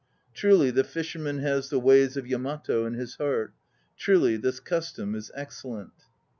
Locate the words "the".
0.71-0.83, 1.69-1.79